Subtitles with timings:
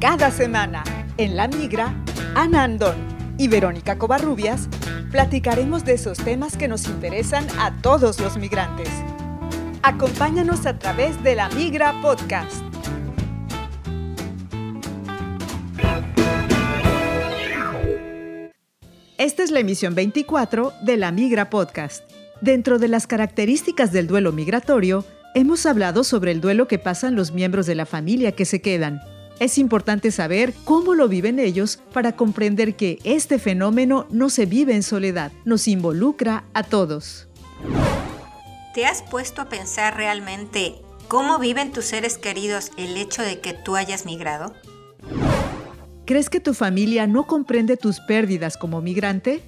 [0.00, 0.84] Cada semana,
[1.16, 1.92] en La Migra,
[2.36, 2.94] Ana Andón
[3.36, 4.68] y Verónica Covarrubias
[5.10, 8.88] platicaremos de esos temas que nos interesan a todos los migrantes.
[9.82, 12.62] Acompáñanos a través de La Migra Podcast.
[19.16, 22.08] Esta es la emisión 24 de La Migra Podcast.
[22.40, 25.04] Dentro de las características del duelo migratorio,
[25.34, 29.00] hemos hablado sobre el duelo que pasan los miembros de la familia que se quedan.
[29.40, 34.74] Es importante saber cómo lo viven ellos para comprender que este fenómeno no se vive
[34.74, 37.28] en soledad, nos involucra a todos.
[38.74, 40.74] ¿Te has puesto a pensar realmente
[41.06, 44.54] cómo viven tus seres queridos el hecho de que tú hayas migrado?
[46.04, 49.42] ¿Crees que tu familia no comprende tus pérdidas como migrante?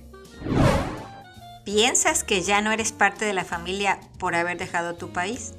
[1.64, 5.54] ¿Piensas que ya no eres parte de la familia por haber dejado tu país?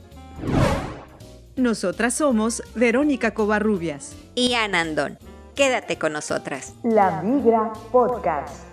[1.58, 5.18] Nosotras somos Verónica Covarrubias y Anandón.
[5.54, 6.74] Quédate con nosotras.
[6.84, 8.71] La Migra Podcast.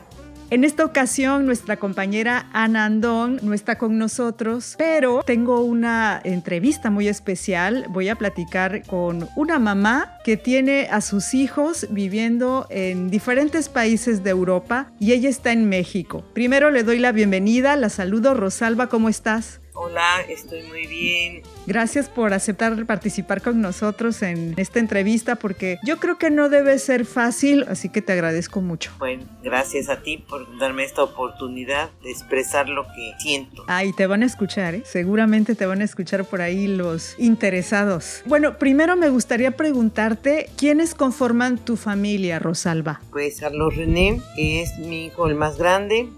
[0.50, 6.88] En esta ocasión, nuestra compañera Ana Andón no está con nosotros, pero tengo una entrevista
[6.88, 7.84] muy especial.
[7.90, 14.22] Voy a platicar con una mamá que tiene a sus hijos viviendo en diferentes países
[14.24, 16.24] de Europa y ella está en México.
[16.32, 18.32] Primero le doy la bienvenida, la saludo.
[18.32, 19.60] Rosalba, ¿cómo estás?
[19.80, 21.42] Hola, estoy muy bien.
[21.68, 26.80] Gracias por aceptar participar con nosotros en esta entrevista porque yo creo que no debe
[26.80, 28.90] ser fácil, así que te agradezco mucho.
[28.98, 33.64] Bueno, gracias a ti por darme esta oportunidad de expresar lo que siento.
[33.68, 34.82] Ah, y te van a escuchar, ¿eh?
[34.84, 38.22] Seguramente te van a escuchar por ahí los interesados.
[38.26, 43.00] Bueno, primero me gustaría preguntarte, ¿quiénes conforman tu familia, Rosalba?
[43.12, 46.08] Pues Carlos René, que es mi hijo el más grande,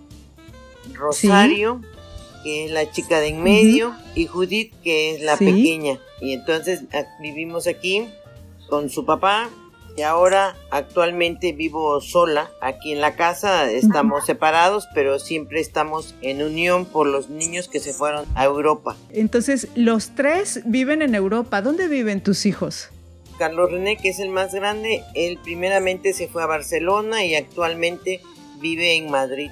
[0.94, 1.80] Rosario,
[2.42, 5.98] que es la chica de en medio, y Judith, que es la pequeña.
[6.20, 6.82] Y entonces
[7.20, 8.08] vivimos aquí
[8.68, 9.50] con su papá.
[9.96, 16.42] Y ahora actualmente vivo sola aquí en la casa, estamos separados, pero siempre estamos en
[16.42, 18.96] unión por los niños que se fueron a Europa.
[19.10, 21.60] Entonces, los tres viven en Europa.
[21.60, 22.88] ¿Dónde viven tus hijos?
[23.36, 28.20] Carlos René, que es el más grande, él primeramente se fue a Barcelona y actualmente
[28.60, 29.50] vive en Madrid.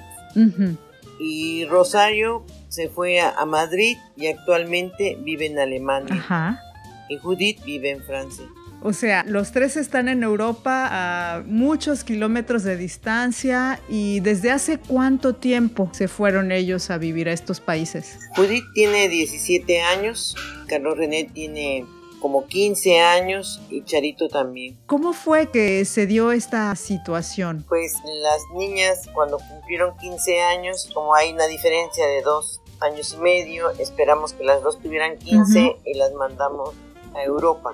[1.19, 6.15] Y Rosario, se fue a, Madrid y actualmente vive en Alemania.
[6.15, 6.61] Ajá.
[7.09, 8.45] Y Judith vive en Francia.
[8.81, 14.77] O sea, los tres están en Europa a muchos kilómetros de distancia y desde hace
[14.77, 18.19] cuánto tiempo se fueron ellos a vivir a estos países.
[18.37, 20.35] Judith tiene 17 años,
[20.67, 21.85] Carlos René tiene
[22.19, 24.77] como 15 años y Charito también.
[24.85, 27.65] ¿Cómo fue que se dio esta situación?
[27.67, 33.17] Pues las niñas cuando cumplieron 15 años, como hay una diferencia de dos años y
[33.17, 36.75] medio, esperamos que las dos tuvieran 15 y las mandamos
[37.15, 37.73] a Europa.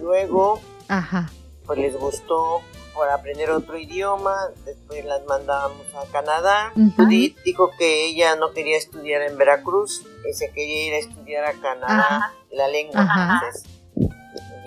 [0.00, 0.60] Luego,
[1.66, 2.62] pues les gustó
[2.94, 6.72] por aprender otro idioma, después las mandamos a Canadá.
[6.96, 11.44] Judith dijo que ella no quería estudiar en Veracruz, y se quería ir a estudiar
[11.44, 13.40] a Canadá la lengua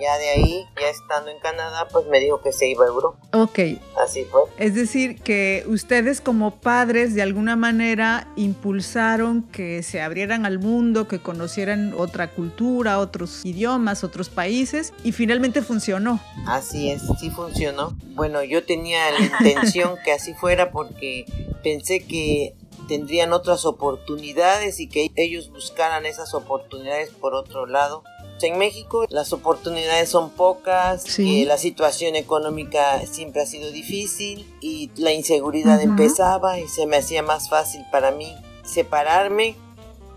[0.00, 3.18] ya de ahí, ya estando en Canadá, pues me dijo que se iba a Europa.
[3.32, 3.58] Ok.
[3.96, 4.42] Así fue.
[4.58, 11.08] Es decir, que ustedes como padres de alguna manera impulsaron que se abrieran al mundo,
[11.08, 16.20] que conocieran otra cultura, otros idiomas, otros países, y finalmente funcionó.
[16.46, 17.96] Así es, sí funcionó.
[18.14, 21.24] Bueno, yo tenía la intención que así fuera porque
[21.62, 22.54] pensé que
[22.88, 28.04] tendrían otras oportunidades y que ellos buscaran esas oportunidades por otro lado
[28.42, 34.90] en México las oportunidades son pocas, eh, la situación económica siempre ha sido difícil y
[34.96, 38.34] la inseguridad empezaba y se me hacía más fácil para mí
[38.64, 39.56] separarme,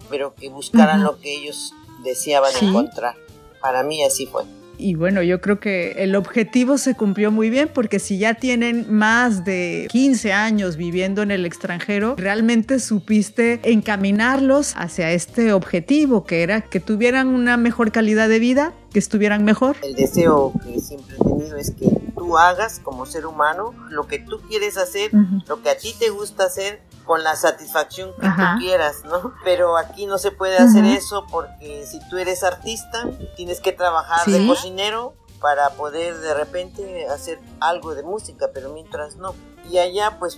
[0.10, 1.74] pero que buscaran lo que ellos
[2.04, 3.16] deseaban encontrar.
[3.62, 4.44] Para mí así fue.
[4.78, 8.86] Y bueno, yo creo que el objetivo se cumplió muy bien porque si ya tienen
[8.90, 16.44] más de 15 años viviendo en el extranjero, realmente supiste encaminarlos hacia este objetivo que
[16.44, 19.76] era que tuvieran una mejor calidad de vida, que estuvieran mejor.
[19.84, 21.88] El deseo que siempre he tenido es que
[22.18, 25.12] tú hagas como ser humano lo que tú quieres hacer,
[25.46, 29.34] lo que a ti te gusta hacer con la satisfacción que tú quieras, ¿no?
[29.44, 34.26] Pero aquí no se puede hacer eso porque si tú eres artista, tienes que trabajar
[34.26, 39.36] de cocinero para poder de repente hacer algo de música, pero mientras no.
[39.70, 40.36] Y allá pues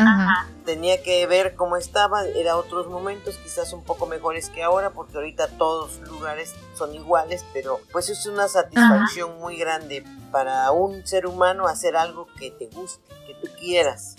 [0.65, 5.17] tenía que ver cómo estaba, era otros momentos quizás un poco mejores que ahora, porque
[5.17, 11.05] ahorita todos los lugares son iguales, pero pues es una satisfacción muy grande para un
[11.05, 14.15] ser humano hacer algo que te guste, que tú quieras.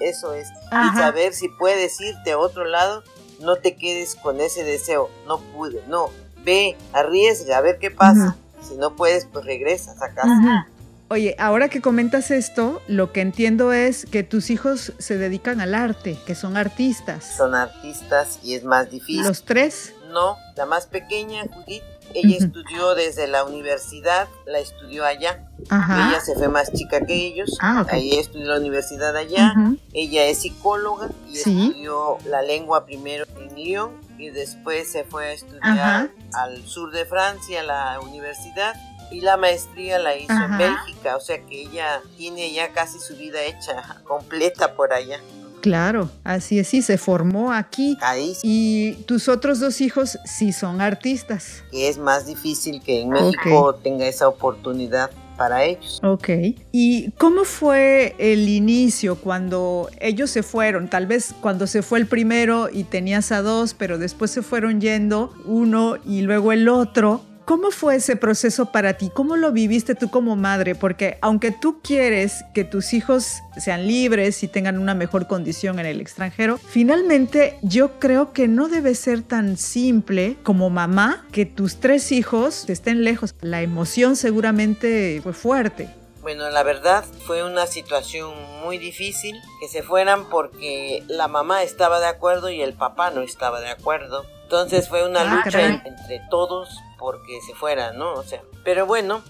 [0.00, 0.48] Eso es.
[0.48, 3.02] Y saber si puedes irte a otro lado,
[3.40, 5.10] no te quedes con ese deseo.
[5.26, 6.10] No pude, no.
[6.38, 8.36] Ve, arriesga, a ver qué pasa.
[8.60, 10.68] Si no puedes, pues regresas a casa.
[11.14, 15.72] Oye, ahora que comentas esto, lo que entiendo es que tus hijos se dedican al
[15.72, 17.36] arte, que son artistas.
[17.36, 19.22] Son artistas y es más difícil.
[19.22, 19.94] ¿Los tres?
[20.10, 21.84] No, la más pequeña, Judith,
[22.14, 25.48] ella estudió desde la universidad, la estudió allá.
[25.70, 27.56] Ella se fue más chica que ellos.
[27.60, 29.54] Ah, Ella estudió la universidad allá.
[29.92, 35.32] Ella es psicóloga y estudió la lengua primero en Lyon y después se fue a
[35.32, 38.74] estudiar al sur de Francia, la universidad.
[39.10, 43.16] Y la maestría la hizo en Bélgica, o sea que ella tiene ya casi su
[43.16, 45.20] vida hecha completa por allá.
[45.64, 47.96] Claro, así es, sí, se formó aquí.
[48.02, 48.36] Ahí.
[48.42, 51.64] Y tus otros dos hijos sí son artistas.
[51.72, 56.00] Y es más difícil que en México tenga esa oportunidad para ellos.
[56.02, 56.28] Ok.
[56.70, 60.88] ¿Y cómo fue el inicio cuando ellos se fueron?
[60.88, 64.82] Tal vez cuando se fue el primero y tenías a dos, pero después se fueron
[64.82, 67.22] yendo uno y luego el otro.
[67.44, 69.10] ¿Cómo fue ese proceso para ti?
[69.12, 70.74] ¿Cómo lo viviste tú como madre?
[70.74, 75.84] Porque aunque tú quieres que tus hijos sean libres y tengan una mejor condición en
[75.84, 81.80] el extranjero, finalmente yo creo que no debe ser tan simple como mamá que tus
[81.80, 83.34] tres hijos estén lejos.
[83.42, 85.90] La emoción seguramente fue fuerte.
[86.22, 88.32] Bueno, la verdad fue una situación
[88.62, 93.20] muy difícil que se fueran porque la mamá estaba de acuerdo y el papá no
[93.20, 94.24] estaba de acuerdo.
[94.54, 98.12] Entonces fue una ah, lucha entre todos porque se fuera, ¿no?
[98.12, 99.20] O sea, pero bueno,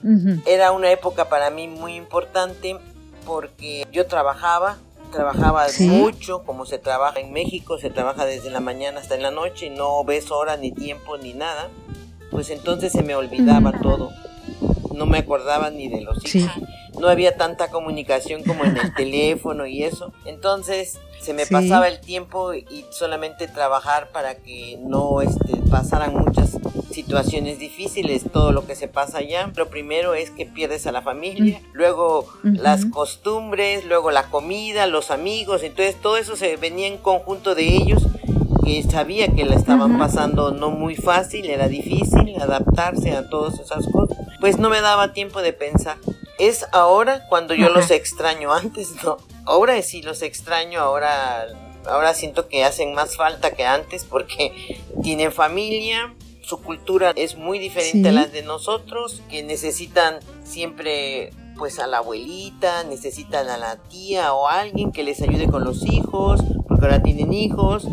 [0.44, 2.76] era una época para mí muy importante
[3.24, 4.76] porque yo trabajaba,
[5.12, 9.30] trabajaba mucho, como se trabaja en México, se trabaja desde la mañana hasta en la
[9.30, 11.70] noche, no ves hora ni tiempo ni nada,
[12.30, 14.10] pues entonces se me olvidaba todo,
[14.94, 16.52] no me acordaba ni de los hijos.
[17.00, 20.12] No había tanta comunicación como en el teléfono y eso.
[20.26, 26.58] Entonces se me pasaba el tiempo y solamente trabajar para que no este, pasaran muchas
[26.90, 29.50] situaciones difíciles, todo lo que se pasa allá.
[29.56, 35.10] Lo primero es que pierdes a la familia, luego las costumbres, luego la comida, los
[35.10, 38.02] amigos, entonces todo eso se venía en conjunto de ellos
[38.64, 43.86] que sabía que la estaban pasando no muy fácil, era difícil adaptarse a todas esas
[43.88, 45.96] cosas, pues no me daba tiempo de pensar.
[46.38, 49.16] Es ahora cuando yo los extraño, antes no.
[49.46, 51.46] Ahora sí los extraño, ahora
[51.86, 57.58] ahora siento que hacen más falta que antes porque tienen familia, su cultura es muy
[57.58, 63.76] diferente a las de nosotros, que necesitan siempre pues a la abuelita, necesitan a la
[63.76, 67.86] tía o a alguien que les ayude con los hijos, porque ahora tienen hijos.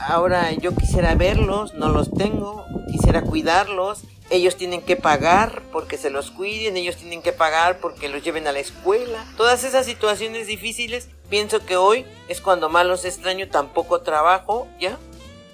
[0.00, 4.02] Ahora yo quisiera verlos, no los tengo, quisiera cuidarlos.
[4.30, 8.46] Ellos tienen que pagar porque se los cuiden, ellos tienen que pagar porque los lleven
[8.46, 9.24] a la escuela.
[9.36, 14.98] Todas esas situaciones difíciles, pienso que hoy es cuando más los extraño, tampoco trabajo, ¿ya?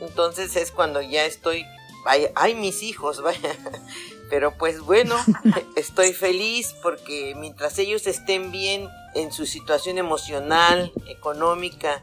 [0.01, 1.67] Entonces es cuando ya estoy
[2.05, 3.57] vaya, ay mis hijos, vaya.
[4.29, 5.17] Pero pues bueno,
[5.77, 12.03] estoy feliz porque mientras ellos estén bien en su situación emocional, económica,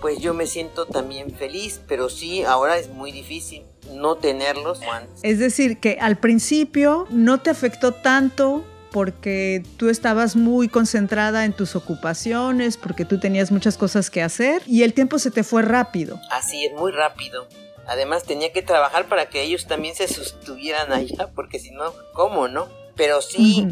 [0.00, 4.80] pues yo me siento también feliz, pero sí, ahora es muy difícil no tenerlos.
[5.22, 11.52] Es decir, que al principio no te afectó tanto porque tú estabas muy concentrada en
[11.52, 15.62] tus ocupaciones, porque tú tenías muchas cosas que hacer y el tiempo se te fue
[15.62, 16.20] rápido.
[16.30, 17.46] Así es, muy rápido.
[17.86, 22.46] Además tenía que trabajar para que ellos también se sostuvieran allá, porque si no, ¿cómo
[22.48, 22.68] no?
[23.00, 23.66] Pero sí,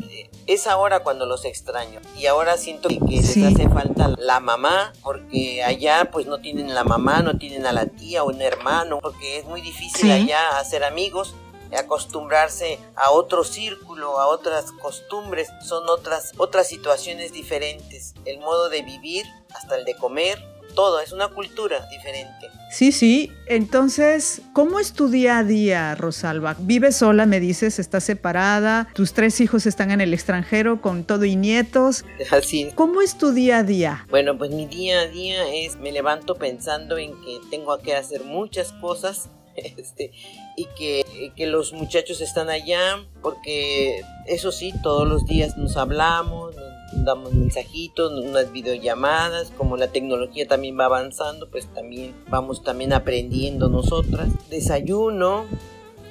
[0.46, 2.00] es ahora cuando los extraño.
[2.16, 6.82] Y ahora siento que, les hace falta la mamá, porque allá pues no tienen la
[6.82, 10.82] mamá, no tienen a la tía o un hermano, porque es muy difícil allá hacer
[10.82, 11.34] amigos
[11.76, 18.14] acostumbrarse a otro círculo, a otras costumbres, son otras otras situaciones diferentes.
[18.24, 20.42] El modo de vivir, hasta el de comer,
[20.78, 22.52] todo, es una cultura diferente.
[22.70, 23.32] Sí, sí.
[23.46, 26.54] Entonces, ¿cómo es tu día a día, Rosalba?
[26.56, 27.80] ¿Vives sola, me dices?
[27.80, 28.86] ¿Estás separada?
[28.94, 32.04] ¿Tus tres hijos están en el extranjero con todo y nietos?
[32.30, 34.06] Así ¿Cómo es tu día a día?
[34.08, 38.22] Bueno, pues mi día a día es, me levanto pensando en que tengo que hacer
[38.22, 39.30] muchas cosas
[39.76, 40.12] este,
[40.56, 46.47] y que, que, los muchachos están allá, porque eso sí, todos los días nos hablamos,
[46.92, 53.68] damos mensajitos, unas videollamadas, como la tecnología también va avanzando, pues también vamos también aprendiendo
[53.68, 54.28] nosotras.
[54.48, 55.44] Desayuno,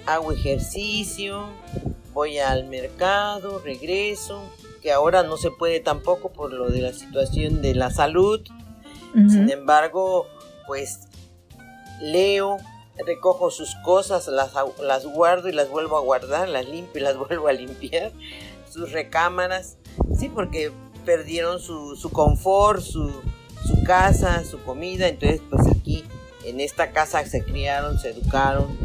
[0.05, 1.47] hago ejercicio,
[2.13, 4.41] voy al mercado, regreso,
[4.81, 8.41] que ahora no se puede tampoco por lo de la situación de la salud.
[9.13, 10.27] Sin embargo,
[10.67, 11.07] pues
[11.99, 12.57] leo,
[13.03, 17.17] recojo sus cosas, las, las guardo y las vuelvo a guardar, las limpio y las
[17.27, 18.11] vuelvo a limpiar,
[18.69, 19.77] sus recámaras
[20.17, 20.71] Sí, porque
[21.05, 23.11] perdieron su, su confort, su,
[23.65, 26.03] su casa, su comida, entonces pues aquí
[26.45, 28.77] en esta casa se criaron, se educaron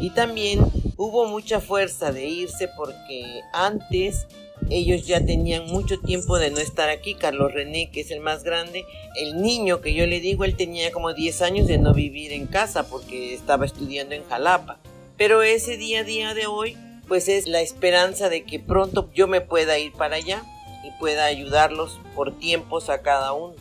[0.00, 0.60] y también
[0.96, 4.26] hubo mucha fuerza de irse porque antes
[4.68, 7.14] ellos ya tenían mucho tiempo de no estar aquí.
[7.14, 8.84] Carlos René, que es el más grande,
[9.16, 12.46] el niño que yo le digo, él tenía como 10 años de no vivir en
[12.46, 14.78] casa porque estaba estudiando en Jalapa.
[15.16, 16.76] Pero ese día a día de hoy,
[17.08, 20.44] pues es la esperanza de que pronto yo me pueda ir para allá
[20.82, 23.54] y pueda ayudarlos por tiempos a cada uno.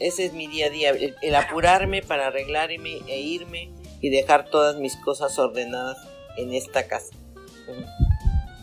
[0.00, 4.76] Ese es mi día a día, el, apurarme para arreglarme e irme y dejar todas
[4.76, 5.98] mis cosas ordenadas
[6.36, 7.14] en esta casa.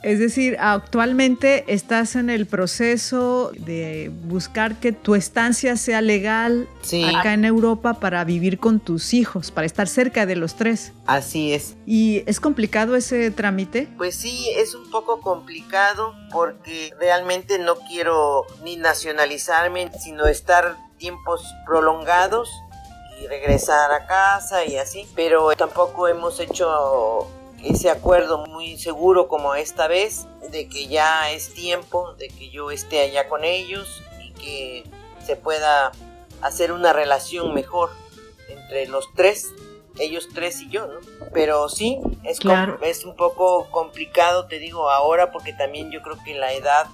[0.04, 6.68] Es decir, actualmente estás en el proceso de buscar que tu estancia sea legal
[7.16, 10.92] acá en Europa para vivir con tus hijos, para estar cerca de los tres.
[11.06, 11.76] Así es.
[11.86, 13.88] ¿Y es complicado ese trámite?
[13.98, 21.44] Pues sí, es un poco complicado porque realmente no quiero ni nacionalizarme, sino estar tiempos
[21.66, 22.50] prolongados
[23.22, 25.08] y regresar a casa y así.
[25.16, 27.28] Pero tampoco hemos hecho
[27.64, 32.72] ese acuerdo muy seguro como esta vez, de que ya es tiempo de que yo
[32.72, 34.84] esté allá con ellos y que
[35.26, 35.92] se pueda
[36.42, 37.92] hacer una relación mejor
[38.50, 39.50] entre los tres,
[40.00, 41.00] ellos tres y yo, ¿no?
[41.34, 42.40] Pero sí, es,
[42.82, 46.88] es un poco complicado, te digo, ahora porque también yo creo que la edad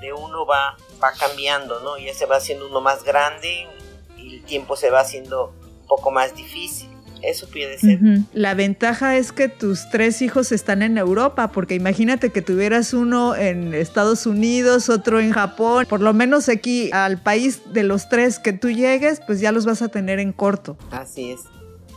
[0.00, 1.98] de uno va, va cambiando, ¿no?
[1.98, 3.68] Ya se va haciendo uno más grande
[4.16, 6.90] y el tiempo se va haciendo un poco más difícil.
[7.22, 7.98] Eso puede ser.
[8.32, 13.34] La ventaja es que tus tres hijos están en Europa, porque imagínate que tuvieras uno
[13.36, 18.38] en Estados Unidos, otro en Japón, por lo menos aquí al país de los tres
[18.38, 20.76] que tú llegues, pues ya los vas a tener en corto.
[20.90, 21.40] Así es.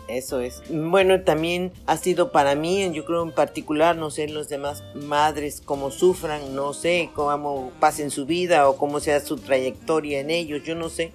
[0.08, 0.62] Eso es.
[0.70, 5.62] Bueno, también ha sido para mí, yo creo en particular, no sé, los demás madres
[5.64, 10.64] cómo sufran, no sé cómo pasen su vida o cómo sea su trayectoria en ellos,
[10.64, 11.12] yo no sé.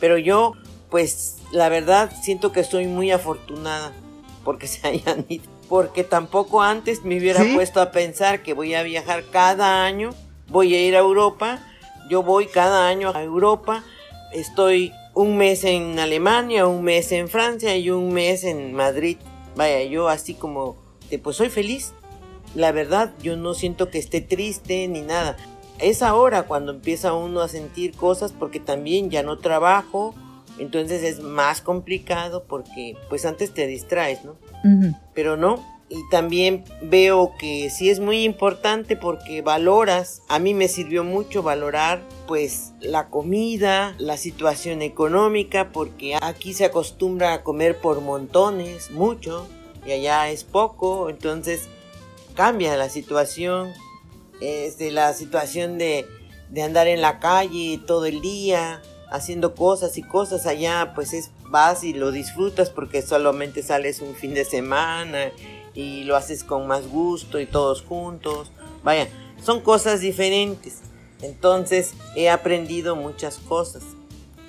[0.00, 0.54] Pero yo
[0.90, 3.92] pues la verdad siento que estoy muy afortunada
[4.44, 5.44] porque se hayan ido.
[5.68, 10.10] Porque tampoco antes me hubiera puesto a pensar que voy a viajar cada año,
[10.48, 11.60] voy a ir a Europa,
[12.08, 13.84] yo voy cada año a Europa,
[14.32, 19.18] estoy un mes en Alemania, un mes en Francia y un mes en Madrid.
[19.54, 20.76] Vaya, yo así como,
[21.22, 21.92] pues soy feliz.
[22.56, 25.36] La verdad, yo no siento que esté triste ni nada.
[25.78, 30.14] Es ahora cuando empieza uno a sentir cosas porque también ya no trabajo,
[30.58, 34.36] entonces es más complicado porque pues antes te distraes, ¿no?
[35.14, 35.64] Pero no.
[35.92, 41.42] Y también veo que sí es muy importante porque valoras, a mí me sirvió mucho
[41.42, 48.92] valorar pues la comida, la situación económica, porque aquí se acostumbra a comer por montones,
[48.92, 49.48] mucho,
[49.84, 51.68] y allá es poco, entonces
[52.34, 53.72] cambia la situación,
[54.40, 56.06] es de la situación de,
[56.50, 58.80] de andar en la calle todo el día,
[59.10, 64.14] haciendo cosas y cosas allá, pues es vas y lo disfrutas porque solamente sales un
[64.14, 65.32] fin de semana
[65.74, 68.52] y lo haces con más gusto y todos juntos.
[68.82, 69.08] Vaya,
[69.42, 70.78] son cosas diferentes.
[71.22, 73.82] Entonces he aprendido muchas cosas.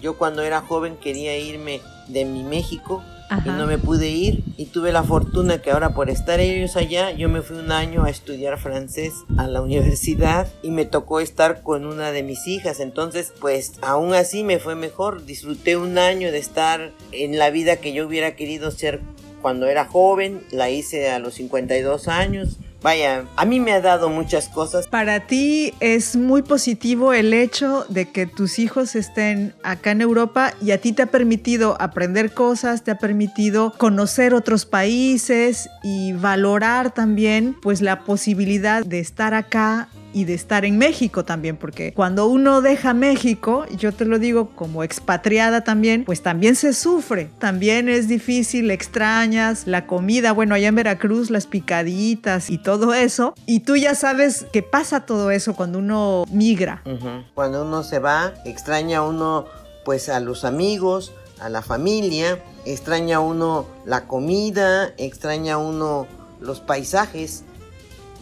[0.01, 3.03] Yo cuando era joven quería irme de mi México
[3.45, 7.11] y no me pude ir y tuve la fortuna que ahora por estar ellos allá
[7.11, 11.63] yo me fui un año a estudiar francés a la universidad y me tocó estar
[11.63, 12.79] con una de mis hijas.
[12.79, 15.25] Entonces pues aún así me fue mejor.
[15.25, 19.01] Disfruté un año de estar en la vida que yo hubiera querido ser
[19.41, 24.09] cuando era joven la hice a los 52 años Vaya, a mí me ha dado
[24.09, 24.87] muchas cosas.
[24.87, 30.53] Para ti es muy positivo el hecho de que tus hijos estén acá en Europa
[30.61, 36.13] y a ti te ha permitido aprender cosas, te ha permitido conocer otros países y
[36.13, 41.93] valorar también pues la posibilidad de estar acá y de estar en México también, porque
[41.93, 47.29] cuando uno deja México, yo te lo digo como expatriada también, pues también se sufre,
[47.39, 53.33] también es difícil, extrañas la comida, bueno, allá en Veracruz las picaditas y todo eso,
[53.45, 56.83] y tú ya sabes que pasa todo eso cuando uno migra.
[57.33, 59.45] Cuando uno se va, extraña uno
[59.85, 66.07] pues a los amigos, a la familia, extraña uno la comida, extraña uno
[66.39, 67.43] los paisajes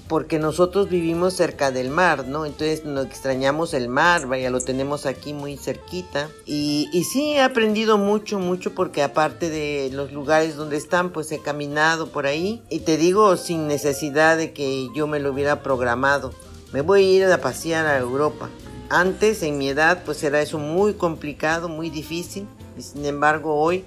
[0.09, 2.47] porque nosotros vivimos cerca del mar, ¿no?
[2.47, 6.29] Entonces nos extrañamos el mar, vaya, lo tenemos aquí muy cerquita.
[6.47, 11.31] Y, y sí he aprendido mucho, mucho, porque aparte de los lugares donde están, pues
[11.31, 12.63] he caminado por ahí.
[12.71, 16.33] Y te digo, sin necesidad de que yo me lo hubiera programado.
[16.73, 18.49] Me voy a ir a pasear a Europa.
[18.89, 22.47] Antes, en mi edad, pues era eso muy complicado, muy difícil.
[22.75, 23.85] Y sin embargo, hoy,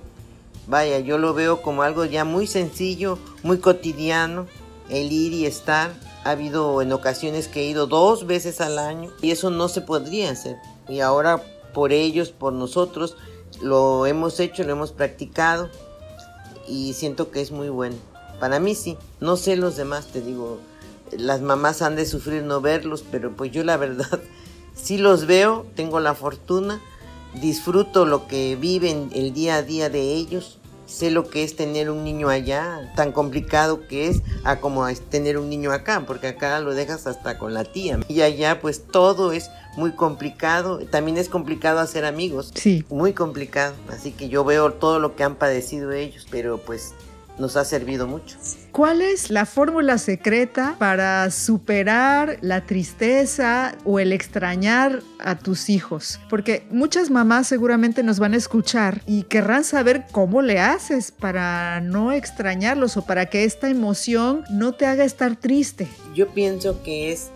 [0.68, 4.46] vaya, yo lo veo como algo ya muy sencillo, muy cotidiano,
[4.88, 9.10] el ir y estar ha habido en ocasiones que he ido dos veces al año
[9.20, 10.56] y eso no se podría hacer.
[10.88, 13.16] Y ahora por ellos, por nosotros,
[13.60, 15.68] lo hemos hecho, lo hemos practicado
[16.68, 17.96] y siento que es muy bueno.
[18.40, 20.58] Para mí sí, no sé los demás, te digo,
[21.12, 24.20] las mamás han de sufrir no verlos, pero pues yo la verdad
[24.74, 26.80] sí los veo, tengo la fortuna,
[27.40, 30.58] disfruto lo que viven el día a día de ellos,
[30.92, 35.00] sé lo que es tener un niño allá, tan complicado que es a como es
[35.00, 37.98] tener un niño acá, porque acá lo dejas hasta con la tía.
[38.08, 42.52] Y allá pues todo es muy complicado, también es complicado hacer amigos.
[42.54, 42.84] Sí.
[42.90, 46.94] Muy complicado, así que yo veo todo lo que han padecido ellos, pero pues
[47.38, 48.36] nos ha servido mucho.
[48.72, 56.20] ¿Cuál es la fórmula secreta para superar la tristeza o el extrañar a tus hijos?
[56.30, 61.80] Porque muchas mamás seguramente nos van a escuchar y querrán saber cómo le haces para
[61.80, 65.88] no extrañarlos o para que esta emoción no te haga estar triste.
[66.14, 67.30] Yo pienso que es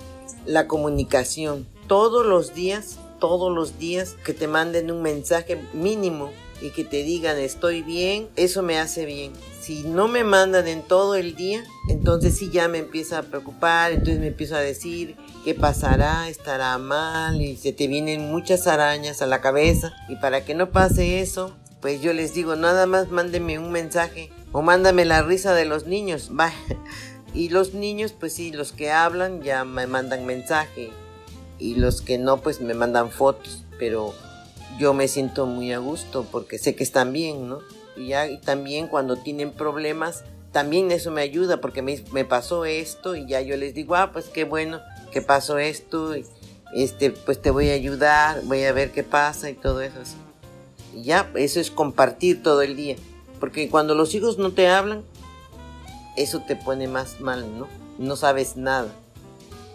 [0.47, 1.67] la comunicación.
[1.87, 6.31] Todos los días, todos los días que te manden un mensaje mínimo
[6.63, 9.33] y que te digan estoy bien, eso me hace bien
[9.67, 13.91] si no me mandan en todo el día, entonces sí ya me empieza a preocupar,
[13.91, 19.23] entonces me empiezo a decir qué pasará, estará mal y se te vienen muchas arañas
[19.23, 23.11] a la cabeza y para que no pase eso, pues yo les digo, nada más
[23.11, 26.31] mándeme un mensaje o mándame la risa de los niños.
[27.35, 30.91] Y los niños, pues sí, los que hablan ya me mandan mensaje
[31.59, 34.15] y los que no, pues me mandan fotos, pero
[34.79, 37.59] yo me siento muy a gusto porque sé que están bien, ¿no?
[37.97, 43.17] Y, ya, también cuando tienen problemas, también eso me ayuda porque me, me, pasó esto
[43.17, 46.25] y ya yo les digo, ah, pues qué bueno que pasó esto, y,
[46.75, 50.01] este, pues te voy a ayudar, voy a ver qué pasa y todo eso.
[50.95, 52.97] Y ya, eso es compartir todo el día,
[53.41, 55.03] porque cuando los hijos no te hablan,
[56.17, 57.69] eso te pone más mal, ¿no?
[57.99, 58.89] No sabes nada.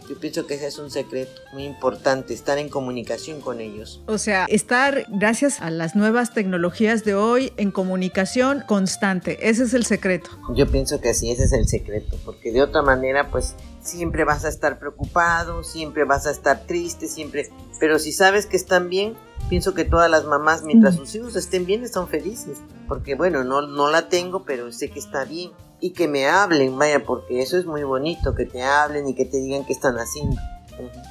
[0.10, 4.02] Yo pienso que ese es un secreto muy importante, estar en comunicación con ellos.
[4.08, 9.50] O sea, estar, gracias a las nuevas tecnologías de hoy, en comunicación constante.
[9.50, 10.30] Ese es el secreto.
[10.54, 14.46] Yo pienso que sí, ese es el secreto, porque de otra manera, pues siempre vas
[14.46, 17.50] a estar preocupado, siempre vas a estar triste, siempre...
[17.80, 19.16] Pero si sabes que están bien,
[19.50, 22.60] pienso que todas las mamás, mientras sus hijos estén bien, están felices.
[22.88, 26.78] Porque bueno, no, no la tengo, pero sé que está bien y que me hablen,
[26.78, 29.96] vaya, porque eso es muy bonito, que te hablen y que te digan qué están
[29.96, 30.40] haciendo.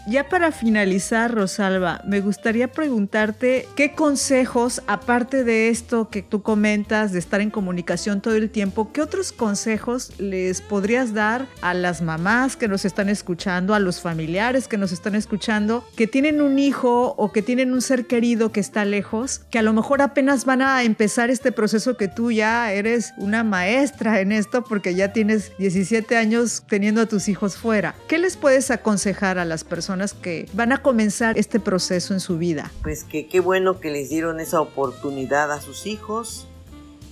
[0.07, 7.13] Ya para finalizar, Rosalba, me gustaría preguntarte qué consejos, aparte de esto que tú comentas,
[7.13, 12.03] de estar en comunicación todo el tiempo, qué otros consejos les podrías dar a las
[12.03, 16.59] mamás que nos están escuchando, a los familiares que nos están escuchando, que tienen un
[16.59, 20.45] hijo o que tienen un ser querido que está lejos, que a lo mejor apenas
[20.45, 25.13] van a empezar este proceso que tú ya eres una maestra en esto porque ya
[25.13, 27.95] tienes 17 años teniendo a tus hijos fuera?
[28.09, 32.39] ¿Qué les puedes aconsejar a las personas que van a comenzar este proceso en su
[32.39, 32.71] vida?
[32.83, 36.47] Pues que qué bueno que les dieron esa oportunidad a sus hijos,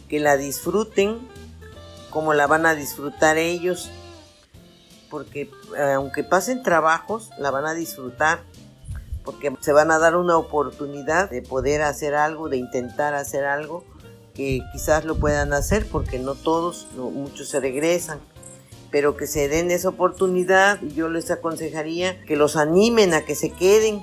[0.08, 1.18] que la disfruten
[2.10, 3.90] como la van a disfrutar ellos,
[5.10, 8.40] porque eh, aunque pasen trabajos, la van a disfrutar,
[9.24, 13.84] porque se van a dar una oportunidad de poder hacer algo, de intentar hacer algo
[14.32, 18.20] que quizás lo puedan hacer, porque no todos, muchos se regresan
[18.90, 20.80] pero que se den esa oportunidad.
[20.94, 24.02] Yo les aconsejaría que los animen a que se queden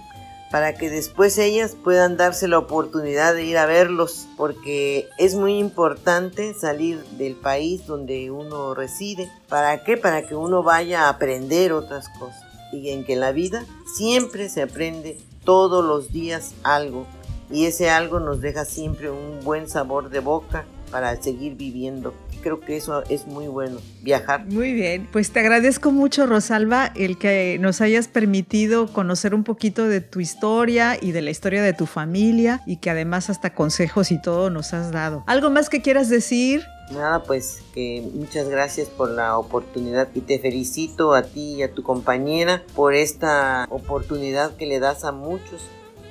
[0.51, 5.57] para que después ellas puedan darse la oportunidad de ir a verlos, porque es muy
[5.57, 9.29] importante salir del país donde uno reside.
[9.49, 9.97] ¿Para qué?
[9.97, 12.41] Para que uno vaya a aprender otras cosas.
[12.71, 13.65] Y en que la vida
[13.97, 17.05] siempre se aprende todos los días algo.
[17.51, 22.13] Y ese algo nos deja siempre un buen sabor de boca para seguir viviendo
[22.45, 24.45] creo que eso es muy bueno, viajar.
[24.45, 29.87] Muy bien, pues te agradezco mucho Rosalba el que nos hayas permitido conocer un poquito
[29.87, 34.11] de tu historia y de la historia de tu familia y que además hasta consejos
[34.11, 35.23] y todo nos has dado.
[35.25, 36.63] ¿Algo más que quieras decir?
[36.91, 41.71] Nada, pues que muchas gracias por la oportunidad y te felicito a ti y a
[41.71, 45.63] tu compañera por esta oportunidad que le das a muchos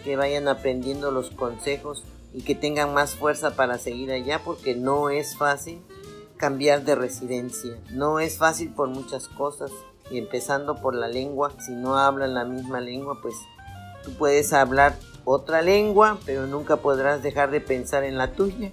[0.02, 5.10] que vayan aprendiendo los consejos y que tengan más fuerza para seguir allá porque no
[5.10, 5.78] es fácil
[6.44, 7.80] cambiar de residencia.
[7.90, 9.70] No es fácil por muchas cosas
[10.10, 11.50] y empezando por la lengua.
[11.58, 13.34] Si no hablan la misma lengua, pues
[14.04, 18.72] tú puedes hablar otra lengua, pero nunca podrás dejar de pensar en la tuya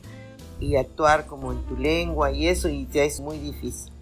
[0.60, 3.94] y actuar como en tu lengua y eso y ya es muy difícil.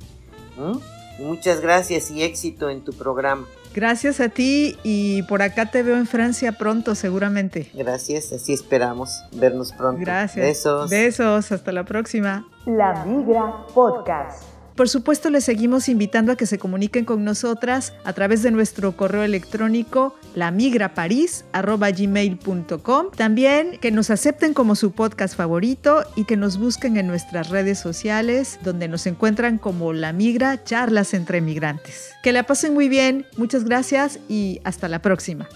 [1.19, 3.45] muchas gracias y éxito en tu programa.
[3.73, 7.69] Gracias a ti y por acá te veo en Francia pronto seguramente.
[7.73, 10.01] Gracias, así esperamos vernos pronto.
[10.01, 10.45] Gracias.
[10.45, 10.89] Besos.
[10.89, 12.47] Besos, hasta la próxima.
[12.65, 14.59] La Migra Podcast.
[14.79, 18.95] Por supuesto, les seguimos invitando a que se comuniquen con nosotras a través de nuestro
[18.95, 23.07] correo electrónico lamigraparis.gmail.com.
[23.13, 27.77] También que nos acepten como su podcast favorito y que nos busquen en nuestras redes
[27.77, 32.11] sociales donde nos encuentran como La Migra Charlas entre Migrantes.
[32.23, 35.49] Que la pasen muy bien, muchas gracias y hasta la próxima.